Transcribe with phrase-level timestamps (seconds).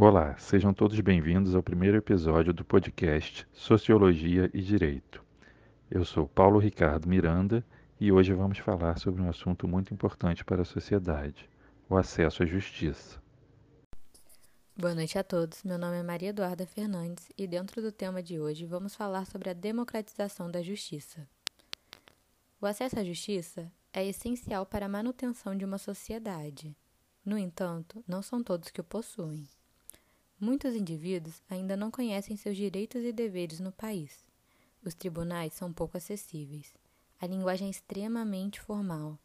[0.00, 5.20] Olá, sejam todos bem-vindos ao primeiro episódio do podcast Sociologia e Direito.
[5.90, 7.66] Eu sou Paulo Ricardo Miranda
[7.98, 11.50] e hoje vamos falar sobre um assunto muito importante para a sociedade:
[11.90, 13.20] o acesso à justiça.
[14.76, 15.64] Boa noite a todos.
[15.64, 19.50] Meu nome é Maria Eduarda Fernandes e, dentro do tema de hoje, vamos falar sobre
[19.50, 21.28] a democratização da justiça.
[22.60, 26.76] O acesso à justiça é essencial para a manutenção de uma sociedade.
[27.24, 29.48] No entanto, não são todos que o possuem.
[30.40, 34.24] Muitos indivíduos ainda não conhecem seus direitos e deveres no país.
[34.84, 36.76] Os tribunais são pouco acessíveis.
[37.20, 39.18] A linguagem é extremamente formal.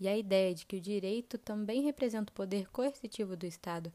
[0.00, 3.92] E a ideia de que o direito também representa o poder coercitivo do Estado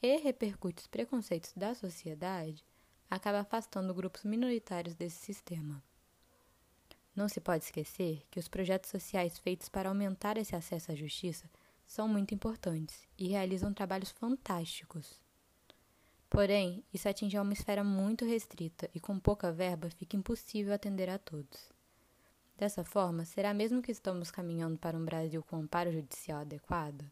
[0.00, 2.64] e repercute os preconceitos da sociedade
[3.10, 5.82] acaba afastando grupos minoritários desse sistema.
[7.14, 11.50] Não se pode esquecer que os projetos sociais feitos para aumentar esse acesso à justiça
[11.86, 15.23] são muito importantes e realizam trabalhos fantásticos.
[16.28, 21.18] Porém, isso atinge uma esfera muito restrita e com pouca verba fica impossível atender a
[21.18, 21.72] todos.
[22.56, 27.04] Dessa forma, será mesmo que estamos caminhando para um Brasil com amparo judicial adequado?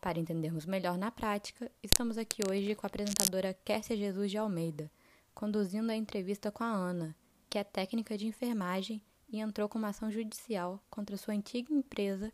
[0.00, 4.90] Para entendermos melhor na prática, estamos aqui hoje com a apresentadora Kércia Jesus de Almeida,
[5.34, 7.16] conduzindo a entrevista com a Ana,
[7.48, 12.32] que é técnica de enfermagem e entrou com uma ação judicial contra sua antiga empresa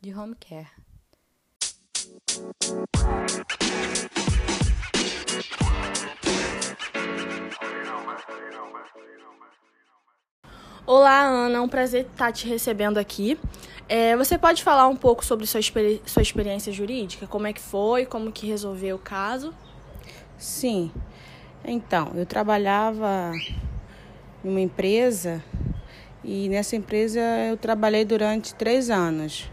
[0.00, 0.70] de home care.
[10.90, 13.38] Olá, Ana, é um prazer estar te recebendo aqui.
[13.86, 17.26] É, você pode falar um pouco sobre sua, experi sua experiência jurídica?
[17.26, 18.06] Como é que foi?
[18.06, 19.52] Como que resolveu o caso?
[20.38, 20.90] Sim.
[21.62, 23.34] Então, eu trabalhava
[24.42, 25.44] em uma empresa
[26.24, 29.46] e nessa empresa eu trabalhei durante três anos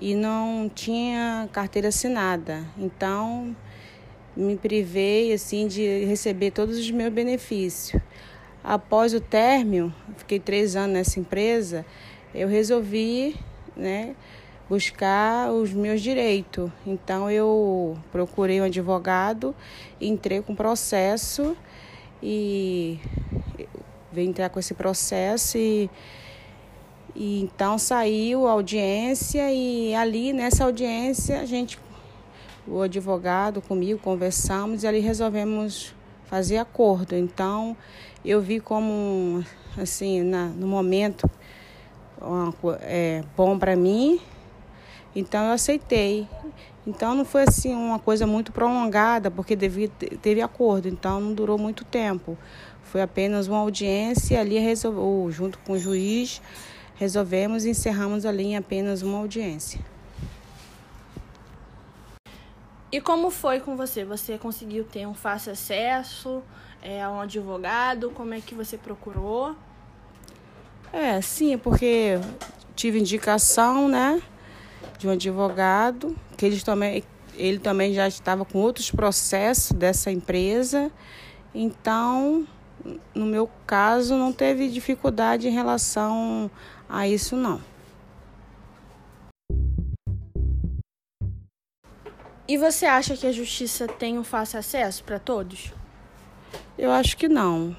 [0.00, 2.64] e não tinha carteira assinada.
[2.78, 3.56] Então,
[4.36, 8.00] me privei assim de receber todos os meus benefícios.
[8.62, 11.86] Após o término, fiquei três anos nessa empresa,
[12.34, 13.36] eu resolvi
[13.76, 14.14] né,
[14.68, 16.70] buscar os meus direitos.
[16.86, 19.54] Então eu procurei um advogado,
[20.00, 21.56] entrei com processo
[22.22, 22.98] e
[24.12, 25.88] veio entrar com esse processo e,
[27.14, 31.78] e então saiu a audiência e ali nessa audiência a gente,
[32.66, 35.94] o advogado comigo, conversamos e ali resolvemos
[36.28, 37.16] fazer acordo.
[37.16, 37.76] Então
[38.24, 39.44] eu vi como,
[39.76, 41.28] assim, na, no momento
[42.20, 44.20] uma, é, bom para mim,
[45.14, 46.28] então eu aceitei.
[46.86, 51.58] Então não foi assim uma coisa muito prolongada, porque devia, teve acordo, então não durou
[51.58, 52.36] muito tempo.
[52.82, 56.40] Foi apenas uma audiência ali resolveu, junto com o juiz,
[56.96, 59.80] resolvemos e encerramos ali em apenas uma audiência.
[62.90, 64.04] E como foi com você?
[64.04, 66.42] Você conseguiu ter um fácil acesso
[66.80, 68.10] é, a um advogado?
[68.10, 69.54] Como é que você procurou?
[70.90, 72.18] É, sim, porque
[72.74, 74.22] tive indicação, né,
[74.98, 77.04] de um advogado, que eles também,
[77.34, 80.90] ele também já estava com outros processos dessa empresa.
[81.54, 82.46] Então,
[83.14, 86.50] no meu caso, não teve dificuldade em relação
[86.88, 87.60] a isso, não.
[92.48, 95.70] E você acha que a justiça tem um fácil acesso para todos?
[96.78, 97.76] Eu acho que não,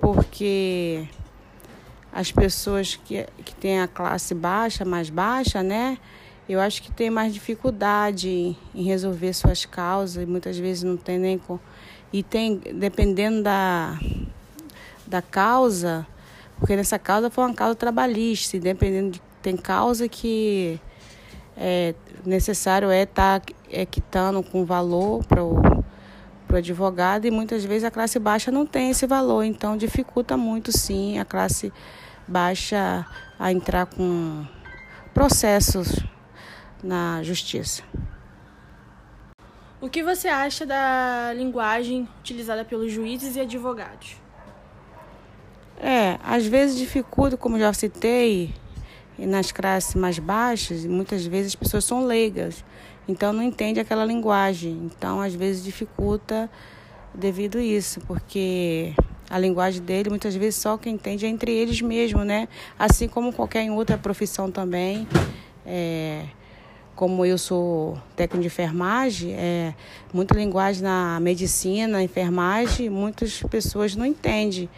[0.00, 1.04] porque
[2.12, 5.98] as pessoas que, que têm a classe baixa, mais baixa, né?
[6.48, 11.18] Eu acho que tem mais dificuldade em resolver suas causas, e muitas vezes não tem
[11.18, 11.36] nem.
[11.36, 11.58] Com...
[12.12, 13.98] E tem, dependendo da,
[15.08, 16.06] da causa,
[16.60, 19.28] porque nessa causa foi uma causa trabalhista, e dependendo de.
[19.42, 20.80] Tem causa que
[21.56, 21.94] é
[22.24, 25.84] necessário é estar tá, é, quitando com valor para o
[26.56, 31.18] advogado e muitas vezes a classe baixa não tem esse valor, então dificulta muito sim
[31.18, 31.72] a classe
[32.26, 33.06] baixa
[33.38, 34.44] a entrar com
[35.14, 36.00] processos
[36.82, 37.82] na justiça.
[39.80, 44.16] O que você acha da linguagem utilizada pelos juízes e advogados?
[45.80, 48.52] É, às vezes dificulta, como já citei,
[49.26, 52.64] nas classes mais baixas, muitas vezes as pessoas são leigas,
[53.08, 54.72] então não entende aquela linguagem.
[54.84, 56.48] Então, às vezes dificulta
[57.14, 58.94] devido a isso, porque
[59.28, 62.48] a linguagem dele muitas vezes só quem entende é entre eles mesmo, né?
[62.78, 65.06] Assim como qualquer outra profissão também.
[65.66, 66.24] É,
[66.98, 69.72] como eu sou técnico de enfermagem, é,
[70.12, 74.68] muita linguagem na medicina, enfermagem, muitas pessoas não entendem.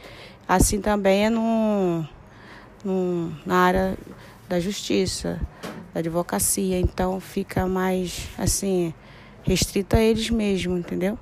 [0.46, 2.06] Assim também é no,
[2.84, 3.98] no, na área
[4.50, 5.41] da justiça,
[5.94, 6.79] da advocacia.
[6.79, 8.93] Então fica mais assim,
[9.44, 11.17] restrito a eles mesmos, entendeu?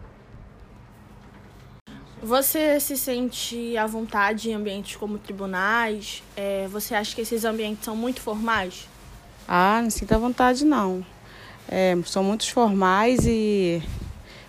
[2.23, 6.23] Você se sente à vontade em ambientes como tribunais?
[6.35, 8.89] É, você acha que esses ambientes são muito formais?
[9.47, 11.05] Ah, não sinto à vontade não.
[11.69, 13.83] É, são muitos formais e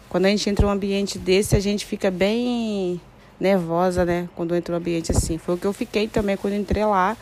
[0.08, 3.00] quando a gente entra em um ambiente desse, a gente fica bem
[3.40, 4.28] nervosa, né?
[4.36, 5.38] Quando entra um ambiente assim.
[5.38, 7.16] Foi o que eu fiquei também quando entrei lá,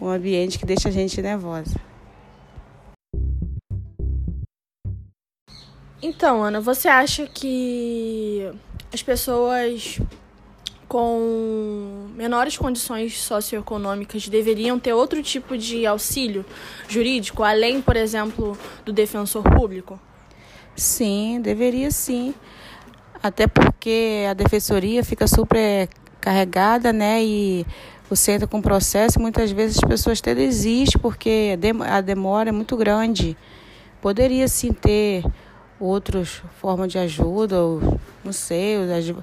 [0.00, 1.74] um ambiente que deixa a gente nervosa.
[6.02, 8.50] Então, Ana, você acha que
[8.92, 10.00] as pessoas
[10.88, 16.44] com menores condições socioeconômicas deveriam ter outro tipo de auxílio
[16.88, 19.98] jurídico, além, por exemplo, do defensor público?
[20.76, 22.34] Sim, deveria sim.
[23.22, 25.88] Até porque a defensoria fica super
[26.20, 27.24] carregada, né?
[27.24, 27.66] E
[28.08, 31.58] você entra com processo, muitas vezes as pessoas até desistem porque
[31.88, 33.36] a demora é muito grande.
[34.00, 35.24] Poderia sim ter
[35.80, 39.14] outras formas de ajuda, ou, não sei, os,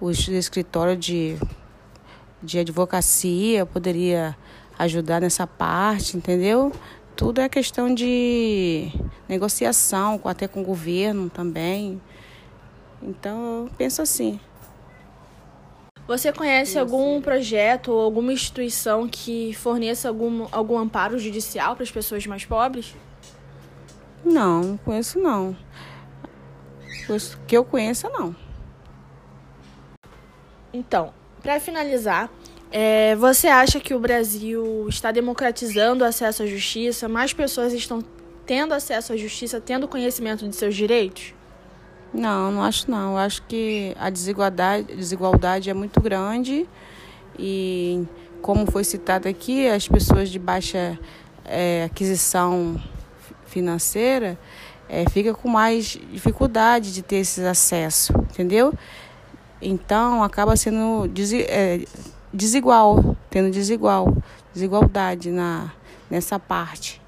[0.00, 1.36] os escritórios de,
[2.42, 4.36] de advocacia poderia
[4.78, 6.72] ajudar nessa parte, entendeu?
[7.14, 8.90] Tudo é questão de
[9.28, 12.00] negociação, até com o governo também.
[13.02, 14.40] Então, eu penso assim.
[16.12, 21.90] Você conhece algum projeto ou alguma instituição que forneça algum, algum amparo judicial para as
[21.90, 22.94] pessoas mais pobres?
[24.22, 25.56] Não, não conheço não
[27.46, 28.36] que eu conheça, não.
[30.70, 32.30] Então, para finalizar,
[32.70, 37.08] é, você acha que o Brasil está democratizando o acesso à justiça?
[37.08, 38.02] Mais pessoas estão
[38.44, 41.34] tendo acesso à justiça, tendo conhecimento de seus direitos?
[42.12, 43.12] Não, não acho não.
[43.12, 46.68] Eu acho que a desigualdade, desigualdade é muito grande
[47.38, 48.04] e,
[48.40, 50.98] como foi citado aqui, as pessoas de baixa
[51.44, 52.80] é, aquisição
[53.46, 54.38] financeira
[54.88, 58.72] é, fica com mais dificuldade de ter esse acesso, entendeu?
[59.60, 61.10] Então acaba sendo
[61.48, 61.84] é,
[62.32, 64.14] desigual, tendo desigual,
[64.52, 65.72] desigualdade na,
[66.10, 67.01] nessa parte.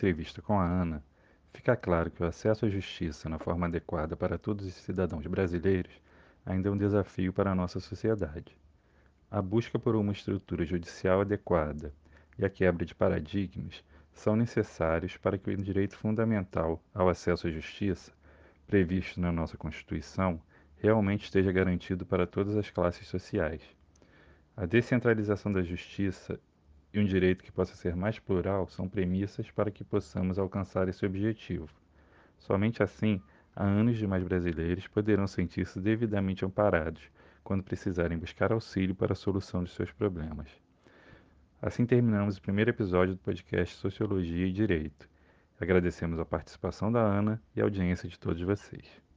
[0.00, 1.04] Entrevista com a Ana,
[1.52, 5.92] fica claro que o acesso à justiça na forma adequada para todos os cidadãos brasileiros
[6.46, 8.56] ainda é um desafio para a nossa sociedade.
[9.30, 11.92] A busca por uma estrutura judicial adequada
[12.38, 17.50] e a quebra de paradigmas são necessários para que o direito fundamental ao acesso à
[17.50, 18.10] justiça,
[18.66, 20.40] previsto na nossa Constituição,
[20.78, 23.60] realmente esteja garantido para todas as classes sociais.
[24.56, 26.40] A descentralização da justiça
[26.92, 31.06] e um direito que possa ser mais plural são premissas para que possamos alcançar esse
[31.06, 31.68] objetivo.
[32.38, 33.22] Somente assim
[33.54, 37.02] há anos demais brasileiros poderão sentir-se devidamente amparados
[37.44, 40.48] quando precisarem buscar auxílio para a solução de seus problemas.
[41.62, 45.08] Assim terminamos o primeiro episódio do podcast Sociologia e Direito.
[45.60, 49.09] Agradecemos a participação da Ana e a audiência de todos vocês.